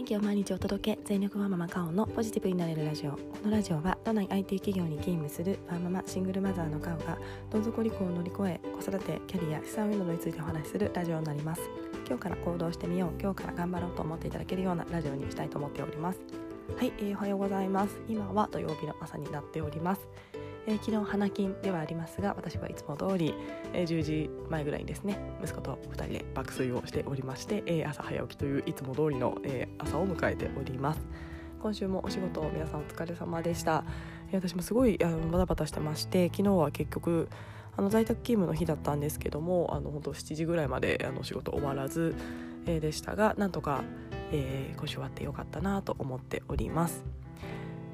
[0.00, 5.44] 元気を毎日お届け全力ワーママカオのポジティブになれるラジオこのラジオは都内 IT 企業に勤務す。
[5.44, 7.18] るワーママシングルマザーのカオが
[7.50, 10.78] どん底離婚を乗り越え子育てキャリア資産運動についてお話しす。
[10.78, 11.60] るラジオになります。
[12.08, 16.20] 今日から行動してみよう今日から頑張ろうと思っていただけるようなラジオにしたいと思っております。
[16.78, 18.00] はい、えー、おはようございます。
[18.08, 20.08] 今は土曜日の朝になっております。
[20.70, 23.34] えー、昨日花金ではありますが私はいつも通り、
[23.72, 31.00] えー、10時前ぐらいにですね息子と2人で爆睡をしておりまして、えー、朝早起きといういつも通りの、えー、朝を迎えております。
[31.60, 33.84] 今週もお仕事皆さんお疲れ様でした、
[34.28, 37.28] えー、私もすごいあのバタバタしてまして昨日は結局
[37.76, 42.14] あの在宅勤務の日だったんですけどもあの本当7時ぐらいまであの仕事終わらず、
[42.64, 43.82] えー、でしたがなんとか、
[44.32, 47.04] えー、今週終わってよかったなと思っております。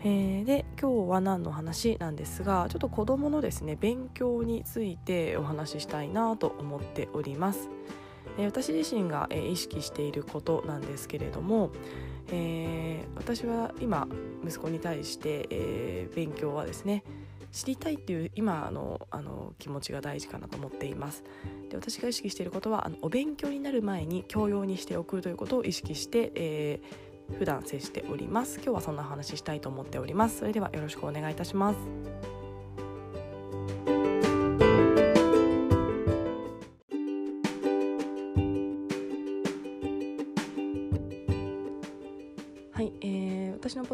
[0.05, 7.69] えー、で今日は何の話なんですがちょっと子どものですね勉強についてお話ししたいなと思っております。
[8.39, 11.71] えー、私自身が、えー、意識していることなんですけれども、
[12.31, 14.07] えー、私は今
[14.45, 17.03] 息子に対して、えー、勉強はですね
[17.53, 21.25] 知りたいっていう今のあの気持ちが大事かなと思っています
[21.71, 27.06] で私が意識していることはあのお勉強になる前に教養にしておくということを意識して、えー、
[27.39, 28.57] 普段接しております。
[28.57, 30.39] 今日はそんな話したいと思っております。
[30.39, 32.36] それではよろしくお願いいたします。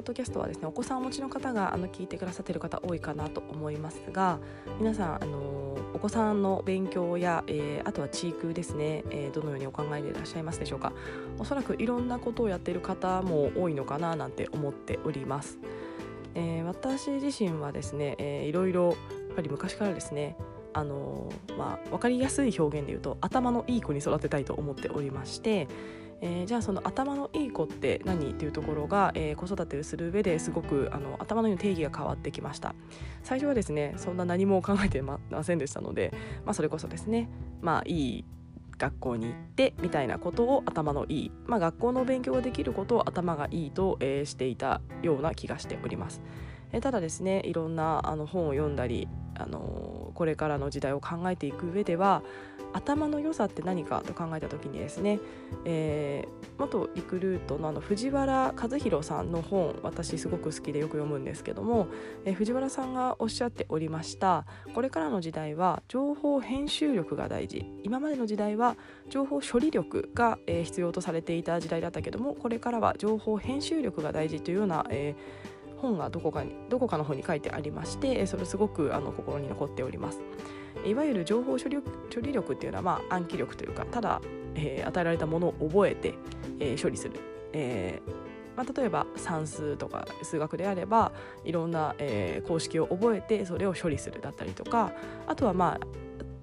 [0.02, 4.38] ッドキャストはですねお子さんお持ちの方があの聞いてくださっている方多いかなと思いますが
[4.78, 10.92] 皆さんあのお子さんの勉強や、えー、あとは地域ですね、えー、どのようにお考えでいらっしゃいますでしょうか。
[11.38, 15.58] おそらくいろんなことをやっている方も多いのかななんて思っております、
[16.34, 18.96] えー、私自身はですね、えー、いろいろやっ
[19.36, 20.36] ぱり昔からですね
[20.74, 25.68] あのまあ、分かりやすい表現で言うと頭のいい子に育てたいと思っておりまして、
[26.22, 32.74] えー、じゃあその頭のいい子って何っていうところが、えー、子育てをする上ですごくあの頭のいい定義が変わってきました
[33.24, 36.14] 最初はですねそんな何も考えてませんでしたので、
[36.46, 37.28] まあ、それこそですね
[37.60, 38.24] まあいい
[38.78, 46.20] 学校に行ってみたいなことを頭のいい、まあ、学校の勉強ができることを頭がいいと、えー、していたような気がしております。
[46.72, 52.22] えただですねいろんなあの本を読んだりあのこれからの時代を考えていく上では
[52.72, 55.20] 頭の良さって何かと考えた時にですね、
[55.64, 61.88] えー、元リクルートのあの藤原和弘さんの本私すごく好きでよく読むんですけども、
[62.24, 67.66] えー、藤原さんがおっしゃっておりましたこれからの時代は情報編集力が大事。
[67.84, 68.76] 今までの時代は
[69.10, 80.20] 情報処理力が、えー、必要とされていた時代だったけどもこれからは情報編集力が大事というような、えー、本がどこかにどこかの本に書いてありましてそれすごくあの心に残っております。
[80.86, 81.76] いわゆる情報処理
[82.12, 84.22] 処理力っていうのは、まあ、暗記力というかただ、
[84.54, 86.14] えー、与えられたものを覚えて、
[86.58, 87.20] えー、処理する、
[87.52, 91.12] えーまあ、例えば算数とか数学であれば
[91.44, 94.92] いろんな、え、公式を覚えてそれを処理するだったりとか
[95.26, 95.86] あとはまあ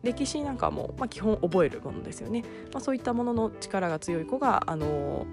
[0.03, 5.25] 歴史なんかも、まあ、基本覚えるものですよね、まあ、そういったものの力が強い子が、あの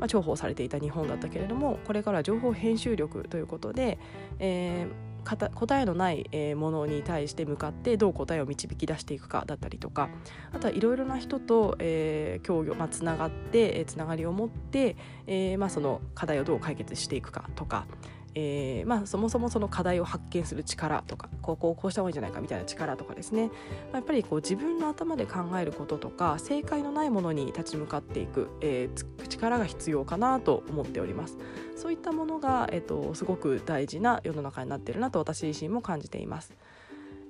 [0.00, 3.98] まあ、重宝されていた日本だったけれどもこれから情報編集力ということで、
[4.38, 10.08] えー答えのないものに対して向かってどう答えを導き出していくかだったりとか
[10.52, 14.96] あとはいろいろな人と、えー、協業、まあ、つながってつながりを持って、
[15.26, 17.86] えーまあ、その課題をどう解決していくかとか、
[18.34, 23.52] えーまあ、そもそもその課題を発見する力とかこうこうこうした方がいいんじゃないかみたいな力とかですね、ま
[23.94, 31.38] あ、やっぱりこう自分の頭で考えることとか正解のないものに立ち向かっていく、えー、力が必要かなと思っております
[31.76, 36.52] そういったものが、えーと、すごく大事な世の中になっているなと私自身も感じています。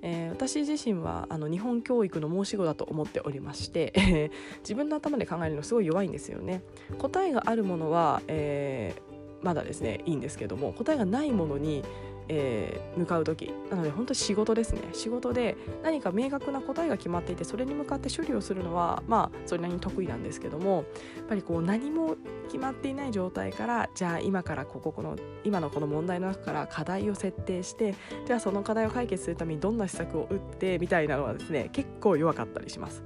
[0.03, 6.63] えー、私自身はあの日本教育の申し子だと思っておりまして、え 自分の頭で考えるのすごい弱いんですよね。
[6.99, 9.10] 答えがあるものは、えー、
[9.43, 11.83] まだですねいいんですけども答えがないものに、
[12.29, 20.85] えー、向かう時なので本当仕事ですね仕事で何か明確な答えが決まっていてそれに向かって処理をするのはまあそれなりに得意なんですけども
[21.17, 22.17] やっぱりこう何も
[22.47, 27.95] 決まっていない状態からじゃあ今からこここの今のこの問題の中から課題を設定して
[28.27, 33.03] じゃあその課題を解決するためにどんな施策を打ってみたいなのはですね結構弱かったりします。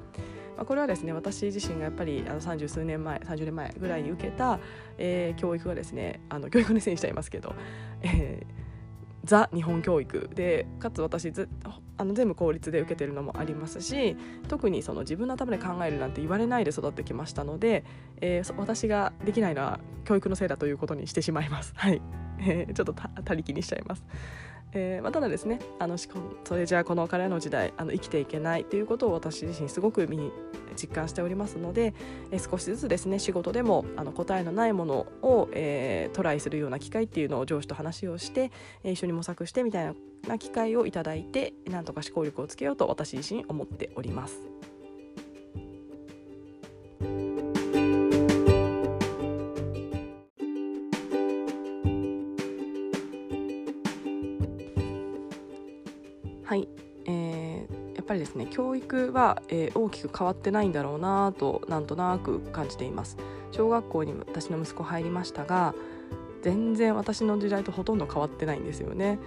[0.57, 4.59] まあ、これはですね私自身がやっぱりあの30数年前30年前ぐらいに受けた、
[4.99, 7.55] えー、教育がですねあの教育のせいにしちゃいますけど、
[8.03, 8.65] えー、
[9.25, 11.49] ザ日本教育でかつ私ず
[11.97, 14.17] あの全部公立で受けてるのもありますし
[14.49, 17.85] 特にその自分の頭で考えるなんて言われないで育ってきましたので、
[18.21, 21.73] えー、私ができないのは教育のせいだということにしてしまいます。
[21.77, 22.03] はい
[22.41, 24.05] えー、ちょっと他力にしちゃいます。
[24.75, 30.33] えーまあ、ただですねあのそれじゃあこの彼の時代あの生きていけないということを私自身すごく身に
[30.77, 31.95] 実感しておりますので、
[32.33, 38.51] えー、少しずつですね仕事でもあの答えのないものを、えー、トライするような機会っていうのを上司と話をして、
[38.83, 39.95] えー、一緒に模索してみたい
[40.27, 44.41] な機会をいただいてなんとか思考力をつけようと私自身思っております。
[56.45, 56.69] はい、
[57.07, 63.17] えー、やっぱりですね教育は、えー、大きく変わってないんだろうなとなんとなく感じています。
[63.55, 65.75] 小学校に私の息子入りましたが
[66.43, 69.21] 全然私の時代とほとんど変わってないんですよね、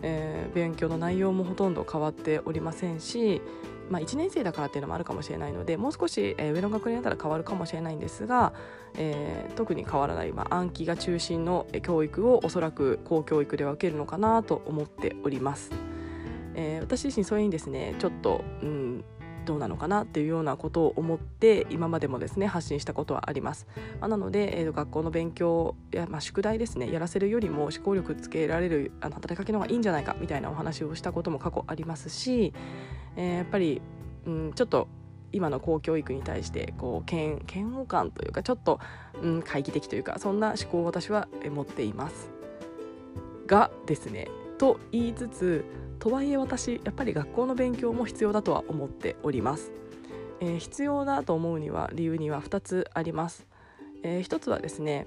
[0.00, 3.42] えー、勉強の内容もほとんど変わっておりませんし
[3.88, 8.52] まあ、1年生だからっていうのもあるかもしれないのでもう少し、えー、上の学年だったら変わるかもしれないんですが、
[8.94, 15.85] えー、特に変わらない、まあ、暗記が中心の教育をおそらく公教育では受けるのかなと思っております。
[16.56, 19.04] えー、私自身それにですねちょっと、うん、
[19.44, 23.66] どうなのかなっていうようなことを思って今までもですね発信したことはあります、
[24.00, 32.52] まあ、なので、えー、学校の勉強や、まあ、宿題ですねやらせるよりも思考力つけられるあの働きかけの方がいいんじゃないかみたいなお話をしたことも過去ありますし、
[33.16, 33.80] えー、やっぱり、
[34.26, 34.88] うん、ちょっと
[35.32, 37.36] 今の公教育に対してこう嫌
[37.66, 38.80] 悪感というかちょっと、
[39.22, 42.30] うん、懐疑的というかそんな思考を私は持っています。
[43.46, 44.28] がですね
[44.58, 45.64] と言いつつ
[45.98, 49.72] とはいえ私やっぱり学校の勉強も必要だとは思っております、
[50.40, 53.46] えー、必要だと思うには理由には2つあります、
[54.02, 55.06] えー、1つはですね、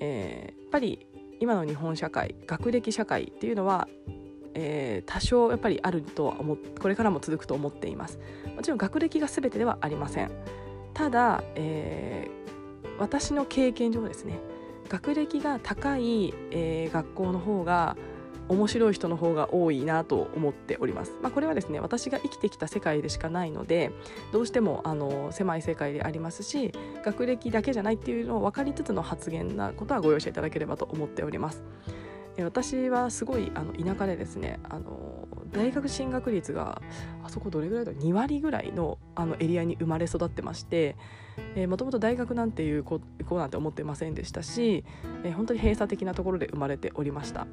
[0.00, 1.06] えー、やっぱり
[1.40, 3.88] 今の日本社会学歴社会っていうのは
[4.52, 8.18] えー、多少やっぱりあるとは思これからも続くと思っています。
[8.56, 10.32] もちろん学歴が全てではありません。
[10.94, 14.38] ただ、えー、私の経験上ですね
[14.88, 17.96] 学歴が高い、えー、学校の方が
[18.50, 21.12] 面白い人の方が多いなと思っております。
[21.22, 23.92] まあ、これはですね私が生きてきた世界でしかないので
[24.32, 26.72] どうしてもあの狭い世界でありますし
[27.04, 31.62] 学歴だけじゃないっていうのを分かりつつの発言なことはご容赦いただければと思っております。
[32.38, 36.80] 私はすごいあの田舎でですねあの大学進学率が
[37.22, 40.96] あそこどれぐらいだ？2割ぐらいのあのエリアに生まれ育ってまして
[41.68, 43.00] もともと大学なんていう子
[43.32, 44.84] なんて思ってませんでしたし、
[45.24, 47.46] えー、本当に閉鎖的なところで生まれておりました。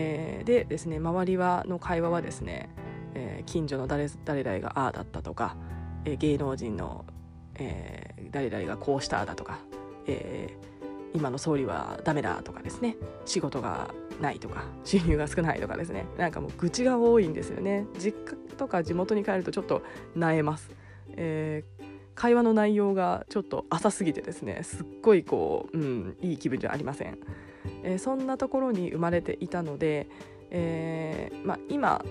[0.00, 2.68] えー、でですね周りはの会話はですね、
[3.14, 5.56] えー、近所の誰誰々がああだったとか、
[6.04, 7.04] えー、芸能人の、
[7.56, 9.58] えー、誰々がこうしただとか、
[10.06, 13.90] えー、今の総理はダメだとかですね仕事が
[14.20, 17.84] ないとか収入が少ないとかですねなんかもう愚痴が多いんですよね。
[17.98, 19.82] 実家とか地元に帰るとちょっと
[20.14, 20.70] なえます、
[21.16, 21.84] えー、
[22.14, 27.18] 会話の内容がちょっと浅すぎてですねすっごいこう、うん、いい気分じゃありません。
[27.82, 30.08] えー、そんなところに生まれていたので、
[30.50, 32.04] えーまあ、今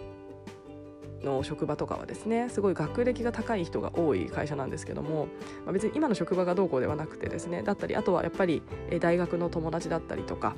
[1.23, 5.27] の職場とかはですねすごい学歴が高い人が多い会社なんですけども、
[5.65, 8.61] まあ、別に今の職場がどうこうではなくてですねだったりあとはやっぱり
[8.99, 10.55] 大学の友達だったりとか、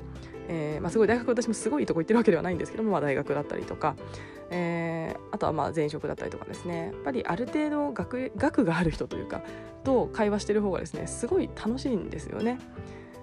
[0.48, 3.96] えーまあ、すごい大学私もすごいとこ行ってるわけではないんですけども、まあ、大学だったりとか、
[4.50, 9.42] えー、あとはまあ前職だったりとかですねやっぱりある程度学学がある人というか
[9.84, 12.58] と会話してる方がですねすごい楽しいんですよね。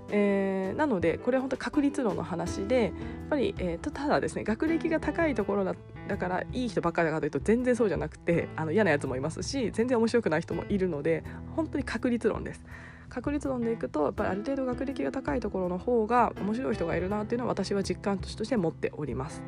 [0.09, 2.93] えー、なのでこれは本当確率論の話でやっ
[3.29, 5.75] ぱり、えー、ただですね学歴が高いところだ
[6.07, 11.23] だからいい人ばっかりだかというと全然そうじゃなくてあの嫌なやつもいますし全然面白くない人もいるので
[11.55, 12.63] 本当に確率論です。
[13.09, 19.41] 確率論でいくとやっぱりある程度学歴が高いところの方が面白い人がいるなっていうのは私は実感として持っております。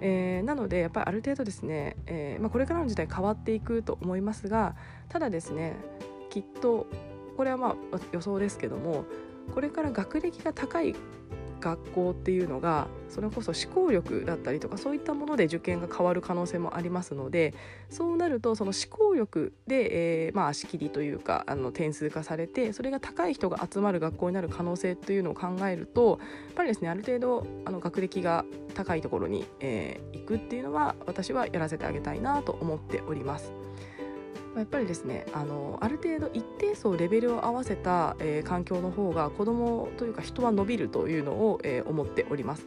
[0.00, 4.76] えー、なのでやっぱりある程度ですね、えーまあ、これからの時代変わっていくと思いますが
[5.08, 5.76] ただですね
[6.28, 6.86] きっと
[7.36, 9.04] これはまあ予想ですけども
[9.52, 10.94] これから学歴が高い
[11.64, 17.54] 学校っていうのがそれこそ思考力だったりとかそういったもので受験が変わる可能性もありますので
[17.88, 33.52] そうなるとその思考力で、えー、まあ仕切りというかあの点数化されてそれが高い人が集まる学校になる可能性というのを考えるとやっぱりですねある程度あの学歴が高いところに、えー、行くっていうのは私はやらせてあげたいなと思っております。
[34.56, 42.66] やっぱりですねあのある程度一定層レベルを合わせた、えー、環境の方が子どもというか人は伸びるというのを、えー、思っております。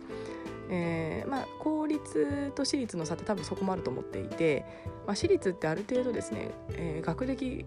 [0.70, 4.65] えーまあ、公立と私立の差って多分そこもあると思っていて、
[5.06, 7.65] まあ、私立ってある程度ですね、えー、学歴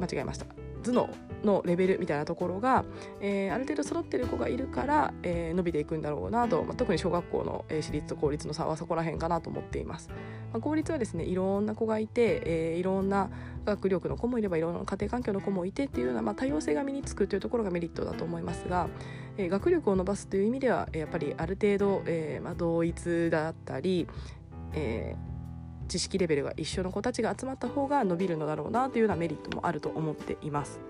[0.00, 0.44] 間違えました
[0.86, 1.10] 頭脳
[1.44, 2.84] のレベルみたいなところが、
[3.20, 10.08] えー、ある程度揃ってる子がいるから、えー、伸びていくんだろうなと、まあ、特に小学校の、えー、私立と公立の差はそこら辺かなと思っています。
[10.52, 13.30] まあ、公立はですねいろんな子がいて、えー、いろんな
[13.64, 18.88] 学力の子もいればいろんな家庭環境の子もいてっていうような、まあ、多様性が身につくというところがメリットだと思いますが、
[19.36, 24.06] えー、学力を伸ばすという意味ではやっぱりある程度、えーまあ、同一だったり、
[24.72, 25.35] えー、
[25.86, 30.80] 知識レベルが一緒の子たちが集まった方が伸びるのだろうなというようなメリットもあると思っています。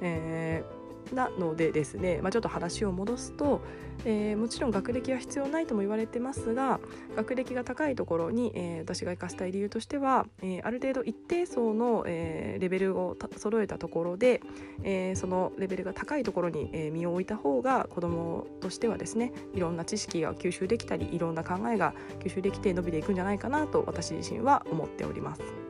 [0.00, 3.60] えーなのでですね、まあ、ちょっと話を戻すと、
[4.04, 6.80] えー、もちろん学歴は必要ないとも言われてますが
[7.16, 14.40] 学歴が高いところに、えー、私が生かしたい理由としては、えー、ある程度一定層の、えレベルを揃えたところで、
[14.82, 25.63] えそのレベルが高いところに、え身を置いた方が子どもとしてはですねいろんな知識が吸収できたりいろんな考えが吸収できて伸びていくんじゃないかなと私自身は思っております。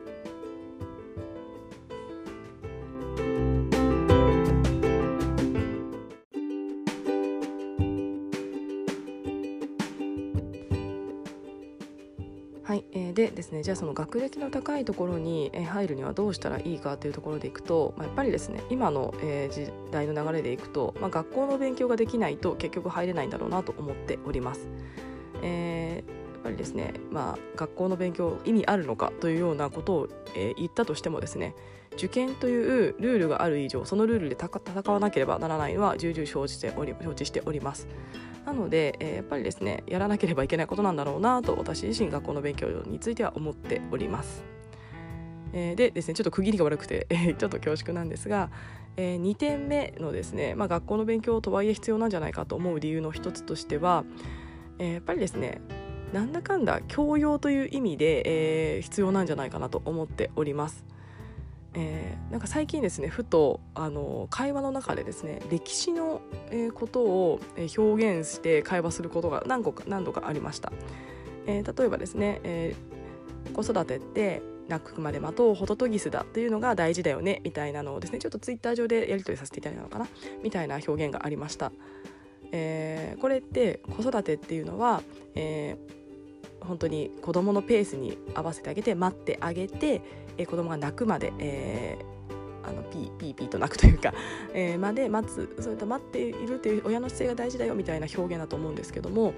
[13.45, 24.67] ですねじゃあその学歴の高いところに入るにはどうしたらいいかというところでいくと、まあ、やっぱりですね今の、え時代の流れでいくと、まあ、学校の勉強ができないと結局入れないんだろうなと思っております。
[25.41, 31.55] えーやっぱりですね、まあ、学校の勉強意味あるのかというようなことを、えー、言ったとしてもですね
[31.93, 37.87] 受験というルールがある以上そのルールで戦わなければならないのは重々承知しており承知しております。
[38.45, 44.43] なので、えー、やっぱりですねやらなければいけないことなんだろうなと私自身学校の勉強については思っております。
[45.53, 48.49] えー、でですねちょっと区切りが悪くて、えー、ちょっと恐縮なんですが、
[48.97, 54.03] えー、2点目のですね、まあ、学校の勉強とはいえ必要なんじゃないかと思う理由の一つとしては、
[54.79, 55.61] えー、やっぱりですね
[56.13, 60.85] なんだかんだ教養という意味で、えー、必要なんじゃないかなと思っております。
[61.77, 67.41] えー、なんか最近ですねふとあの会話の中でですね歴史の、えー、ことを
[67.77, 70.71] 表現して会話することが何個か何度かありました、
[71.45, 72.75] えー、例えばですね、え
[73.53, 80.07] 子育てって泣くまで待とうホトトギスだっていうのが大事だよねみたいなのをですねちょっとツイッター上でやり取りさせていただいたのかな
[80.41, 81.71] みたいな表現がありました、
[82.51, 85.03] えこれって子育てっていうのは、
[85.35, 85.77] え
[86.61, 90.01] 本当に子供のペースに合わせてあげて待ってあげて、
[90.37, 94.13] えー、子供が泣くまで、えー、あのピーピーピーと泣くというか、
[94.53, 99.33] えー、まで待つそれと待っているという親の姿勢が大事だよみたいな表現だと思うんですけども、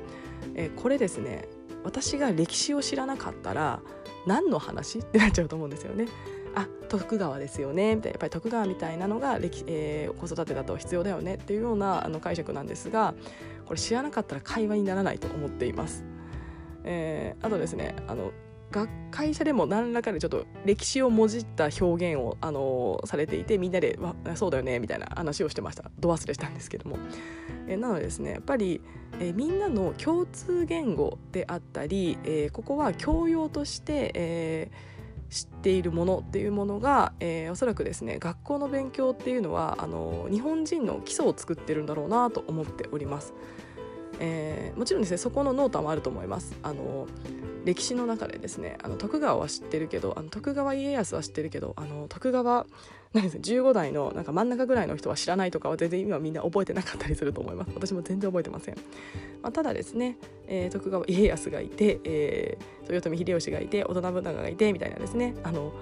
[0.56, 1.48] え、これですね
[1.84, 3.80] 私が歴史を知らなかったら
[4.26, 6.08] 何の話ってなっちゃうと思うんですよね。
[6.56, 13.14] あ徳川ですよねみたいなやっぱり徳川みたいなのが歴、えー、子育てだと必要だよねっていうようなあの解釈なんですが
[13.68, 16.04] これ知らなかったら会話にならないと思っています。
[16.84, 18.32] えー、あとですねあの
[19.12, 23.98] 会社でも何らかでちょっと歴史をもじった表現を、あのー、されていてみんなで
[24.36, 26.98] 「そうだよね」みたいな話をしてましたど忘れしたんですけども、
[27.68, 28.82] え、なのでですねやっぱり、
[29.20, 34.72] え、みんなの共通言語であったり、えここは教養として、え
[35.30, 43.34] 知っているものっていうものが、え、おそらくですね学校の勉強っていうのはあの日本人の基礎を作ってるんだろうなと思っております。
[44.20, 46.56] えー、もちろんですねそこの濃淡はあると思います。
[46.64, 47.08] あの
[47.66, 52.66] 歴史の中でですねあの徳川は知ってるけどあの徳川家康は知ってるけどあの徳川
[53.14, 57.72] 何です15代のなんか真ん中ぐらいの人は知らないとかは全然今みんな覚えてなかったりすると思います。
[57.74, 58.76] 私も全然覚えてません、
[59.42, 65.74] まあ、ただですね、えー、徳川家康がいて、えー、豊臣秀吉がいて織田信長がいてみたいなですねあの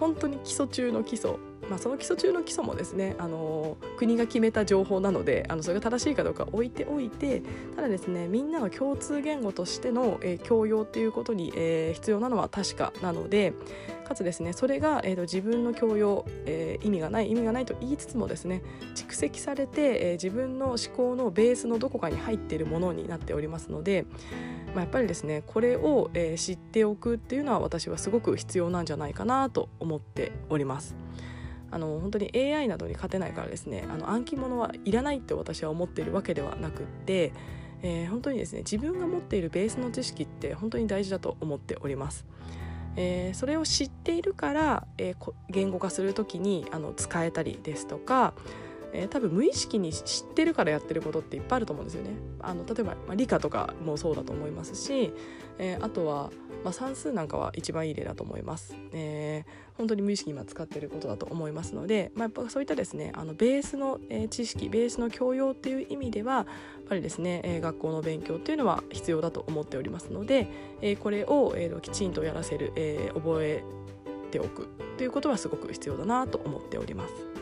[0.00, 1.36] 本当に基礎中の基礎
[1.68, 7.42] まあ、その基礎中の基礎もですねあの国が決めた情報なのであのそれが正しいかどうか置いておいて
[7.76, 13.52] ただですねみんなの共通言語としての、えー、教養っていうことに、えー、必要なのは確かなので
[14.04, 18.62] かつですねそれが、えーと、自分の教養、えー、意味がない意味がないと言いつつもですね
[18.94, 24.06] 蓄積されて、えー、自分の思考のベースのどこかに入っているものになっておりますので、
[24.74, 30.96] まあ、やっぱりですねこれを、えー、知っておくっていうのは私はすごく必要なんじゃないかなと思っております。
[31.70, 37.32] あの本当に AI などに勝てないからですねあの暗記物はいらないって私は思っているわけではなくって、
[37.82, 42.26] えー、本当にですね自分が持っているベースの知識って本当に大事だと思っております。
[43.00, 48.34] えー、それを知っているから、えー、言語化する時にあの使えたりですとか、
[48.92, 52.10] えー、多分無意識に知ってるからやってることっていっぱいあると思うんですよね。
[52.40, 55.12] あの例えば、まあ、理科とかもそうだと思いますし、
[55.58, 56.30] えー、あとは、
[56.64, 58.74] まあ、算数なんかは一番いい例だと思います。
[58.92, 66.46] えー、本当に無意識に今使っていることだと思いますので、まあ、やっぱそういったですねあのベースの、知識ベースの教養っていう意味ではやっ
[66.88, 70.48] ぱりですね、学校の勉強っていうのは必要だと思っておりますので、
[71.00, 72.72] これを、きちんとやらせる、
[73.14, 73.62] 覚え
[74.30, 77.37] ておくということはすごく必要だなと思っております。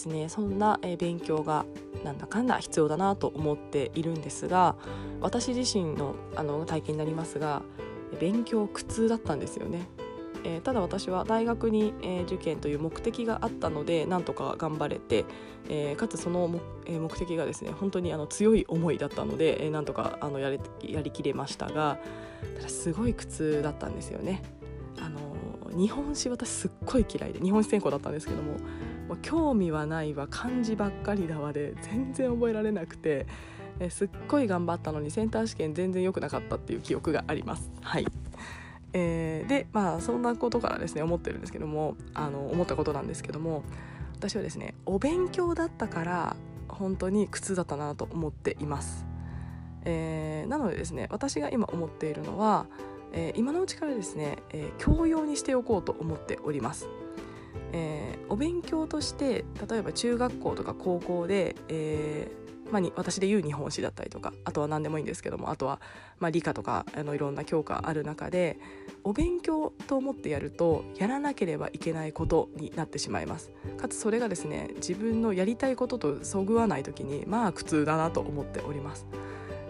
[0.00, 1.66] ですねそんな、勉強が
[2.04, 4.76] なんだかんだ必要だなと思っているんですが
[5.20, 7.62] 私自身のあの体験になりますが
[8.18, 9.86] 勉強苦痛だったんですよね。
[10.42, 15.26] えー、ただ私は大学に、えー、受験という目的があったのでなんとか頑張れて、
[15.68, 21.98] えー、かつその目,、え目的がですね本当にあの強い思いだったので、え、なんとかあのやれやりきれましたが
[22.56, 24.42] ただすごい苦痛だったんですよね。
[24.98, 25.20] あの
[25.76, 28.56] 日本史私すっごい嫌いで日本史専攻だったんですけども
[29.10, 33.26] もう興味はないわ漢字ばっかりだわで全然覚えられなくて、
[33.80, 37.72] えすっごい頑張ったのにセンター試験全然良くなかったっていう記憶があります。
[37.82, 38.06] はい
[38.92, 43.64] えー、でまあそんなことからですね思ってるんですけどもあの思ったことなんですけども
[44.14, 46.36] 私はですねお勉強だったから
[46.68, 49.06] 本当に苦痛だったなと思っています。
[49.86, 52.66] えー、なのでですね私が今思っているのは
[53.12, 56.88] えー、今のうちからですね、えー、教養にしておこうと思っております。
[57.72, 65.80] えー、お勉強として例えば中学校とか高校で、えーまあ、に私で言う日本史だったりとかあとは何でもいいんですけどもあとは、
[66.18, 68.58] まあ、理科とかあのいろんな教科ある中で
[69.02, 79.06] お勉強と思ってやるとやらなければいけないことになってしまいますかつそれがですね自分のやりたいこととそぐわない時にまあ苦痛だなと思っております。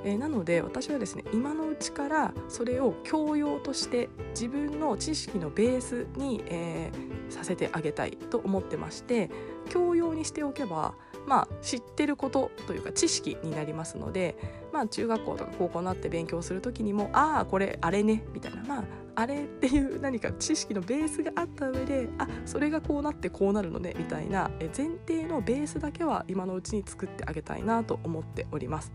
[0.04, 9.30] えー、なので私はですね今のうちからそれを教養として自分の知識のベースに、えー、させてあげたいと思ってまして
[9.68, 10.94] 教養にしておけば
[11.26, 14.36] まあ、知ってることというか知識になりますので、
[14.72, 18.84] まあ、中学校とか高校になって勉強する時にもああこれあれねみたいなまあ
[19.16, 28.92] あれっていう何か知識のベースがあった上であそれがこうなってこうなるのねみたいな前提のベースだけは今のうちに作ってあげたいなと思っております。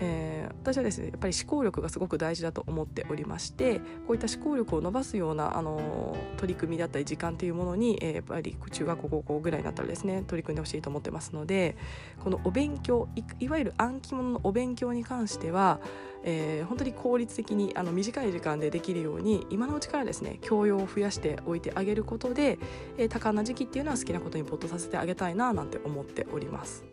[0.00, 11.76] えー、私はですねやっぱり思考力がすごく大事だと思っておりましてこういった思考力を伸ばすような、あの取り組みだったり時間というものに、えー、やっぱり中学校高校ぐらいになったらですね取り組んでほしいと思ってますので
[12.22, 13.08] このお勉強
[13.40, 15.80] いわゆる暗記物のお勉強に関しては、
[16.24, 22.58] えー、本当に効率的にあの短い時間でできるように今のうちからですね教養を増やしておいてあげることで、
[22.98, 26.84] えー、多感な時期っていうのは好きなことに没頭させてあげたいななんて思っております。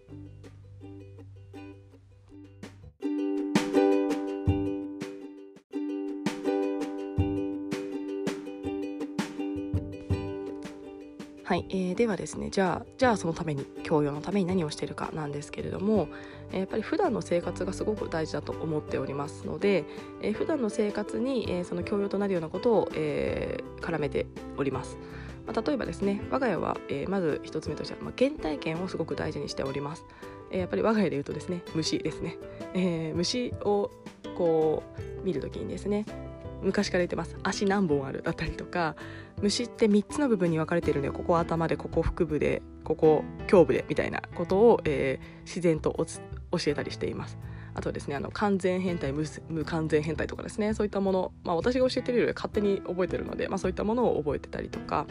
[11.69, 16.07] えー、ではですねじゃあじゃあそのために教養のために何をしているかなんですけれども、
[16.51, 19.85] えー、やっぱり普段の生活がすごく大事だと思っておりますので、
[20.21, 24.97] えー、普段の生活に、えー、その教養となるようなことを、えー、絡めております。
[25.45, 30.05] まあ、例えばですね我が家は、えー、まず一つ目としては、まあ、原体験をすごく大事にしております。
[30.51, 32.37] えー、やっぱり我が家で言うとですね虫ですね、
[32.73, 33.89] えー、虫を
[34.37, 34.83] こ
[35.21, 36.05] う見るときにですね
[36.61, 37.37] 昔から言ってます。
[37.43, 38.21] 足何本ある？
[38.21, 38.95] だったりとか
[39.41, 45.93] 虫って3つの部分に分かれてるのでここ頭でここ腹部でここ胸部でみたいなことを、えー、自然と
[46.51, 47.37] 教えたりしています。
[47.73, 49.23] あとですねあの完全変態無
[49.63, 50.73] 完全変態とかですね。
[50.73, 55.07] そういったもの、まあ、私が教えてるより勝手に覚えてるので、まあ、そういったものを覚えてたりとか。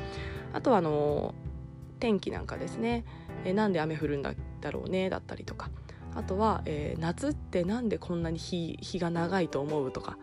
[0.52, 1.34] あとはあの
[2.00, 3.04] 天気なんかですね、
[3.44, 4.34] えー、なんで雨降るんだ
[4.70, 5.70] ろうねだったりとか。
[6.14, 10.18] あとは、えー、夏ってなんでこんなに日が長いと思うとか。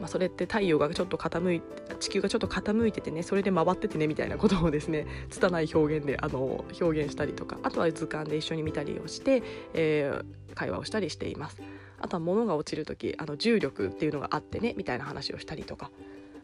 [0.00, 9.42] まあ、それって太陽がちょっと傾いて地球がちょっと傾いててねそれで回っててねみたいなことをですね 拙い表現であの表現したりとかあとは図鑑で一緒に見たりをして、
[9.74, 11.60] えー、会話をしたりしています。
[12.00, 15.90] あとは物が落ちる時あの重力っていうのがあってねみたいな話をしたりとか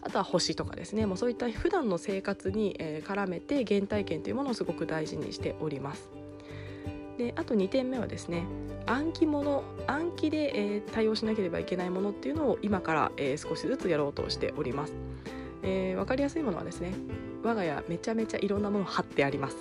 [0.02, 2.76] あとは星とかですねもうそういった普段の生活に、
[3.07, 6.23] 絡めて原体験というものをすごく大事にしております。
[7.18, 8.44] であと2点目はですね
[8.87, 14.94] 暗記もの暗記で、えー、対応しなければいけないものっていうのを今から、えー、少しずつやろうとしております、
[15.62, 16.94] えー、分かりやすいものはですね
[17.42, 19.57] 我が家めちゃめちゃいろんなもの貼ってあります、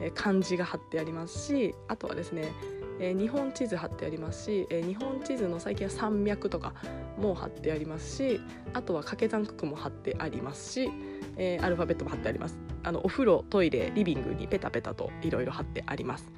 [0.00, 2.52] えー、漢字が貼ってありますしあとはですね
[3.02, 6.74] えー、日本地図貼ってありますし、えー、日本地図の最近は山脈とか
[7.18, 8.40] も貼ってありますし
[8.74, 10.90] あとは掛け算九も貼ってありますし、
[11.36, 12.58] えー、アルファベットも貼ってあります。
[12.82, 16.30] あのお風呂トイレリビングにペタペタといろいろ貼ってあります。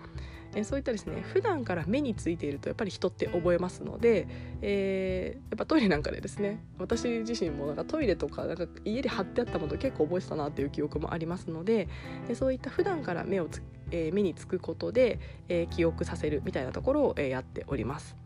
[0.55, 4.27] えそういったですね普段から目についているとやっぱり人って覚えますので、
[4.61, 11.89] えー、やっぱトイレなんかでですね私自身もなんかトイレとかなんか家で貼ってあったもの結構覚えてたなっていう記憶もありますので
[12.29, 18.17] でそういった普段から目をつ、えー、目につくことで、えー、記憶させるみたいなところを、えやっております。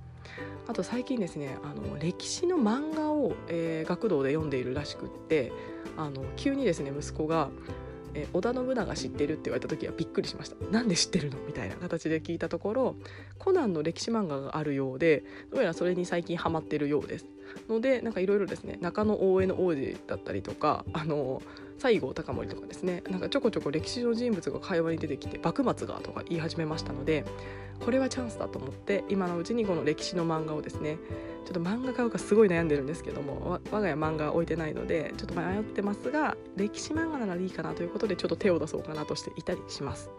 [0.67, 5.53] あと最近ですねあの歴史の漫画を、え学童で読んでいるらしくって
[5.97, 7.51] あの急にですね息子が
[8.17, 9.35] え織田信長知ってる？
[9.35, 11.37] って言われた時はびっくりしましたなんで知ってるの？
[11.47, 12.97] みたいな形で聞いたところ
[13.39, 17.27] コナンの歴史漫画があるようでどうやらそれに最近ハマってるようです。
[17.69, 21.43] のでなんかいろいろですね中野大江の王子だったりとかあの
[21.91, 27.25] 西郷隆盛とかですねなんかちょこちょこ歴史上人物が会話に出てきて幕末がとか言い始めましたので
[27.81, 30.99] これはチャンスだと思って今のうちにこの歴史の漫画をですね
[31.45, 40.11] ちょっと漫画買うかすごい悩んでるんですけども我が家漫画置いてないのでちょっと迷ってますが歴史漫画ならいいかなということでちょっと手を出そうかなとしていたりします。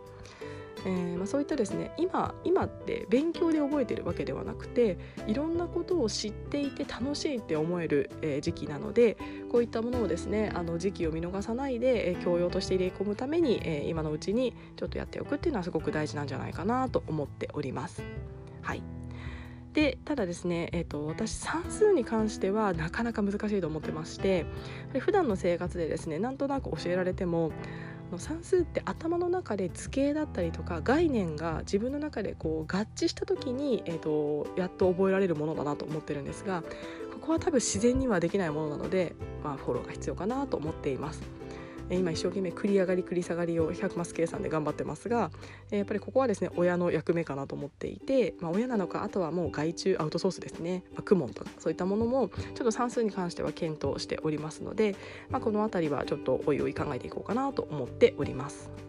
[0.86, 9.18] えーまあ、そういったですね今今って勉強で覚えてるわけではなくていろんなことを知っていて楽しいって思える、えー、時期なので
[9.52, 18.04] こういったものをですねあの時期を見逃さないで、えー、教養として入れ込むために、えー、今のうちにちょっとやっておくっていうのはすごく大事なんじゃないかなと思っております。
[18.62, 18.82] はい
[19.78, 24.48] でただですね、えーと、私算数に関してはなかなか難しいと思ってまして
[24.98, 27.52] 普段の生活でですねなんとなく教えられても
[28.18, 36.64] 算数って頭の中で図形だったりとか概念が自分の中でこう合致した時に、えーと、やっと覚えられるものだなと思ってるんですが
[37.14, 41.22] ここは多分自然にはできないものなので、まあ、フォローが必要かなと思っています。
[41.90, 45.32] 今一生懸命繰り上がり繰り下がりを100マス計算で頑張ってますが
[45.70, 54.96] やっぱりここはですね親の役目かなと思っていて、まあ、親なのかあとはもう外注アウトソースですね、まあ、クモンとかそういったものもちょっと算数に関しては検討しておりますので、
[55.30, 58.87] まあ、この辺りはちょっとおいおい考えていこうかなと思っております。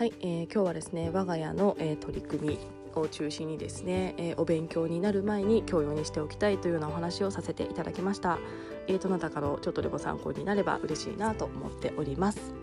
[0.00, 2.58] はい、えー、今日はですね我が家の、えー、取り組み
[2.94, 8.38] を中心にですね、えー、お勉強になる前に教養にしておきたいというようなお話をさせていただきました。
[8.86, 12.54] えー、どなたかのちょっとでも参考になれば嬉しいなと思っております。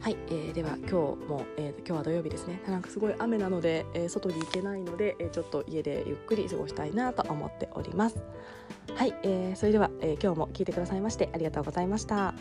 [0.00, 0.94] はい、えー、では今日
[1.28, 8.16] も、えー、今日は土曜日ですねなんかすごい雨なので、えー、外に行けないので、えー、ちょっと家でゆっくり過ごしたいなと思っております
[8.94, 12.34] はい、えー、それでは、えー、今日も聞いてくださいましてありがとうございました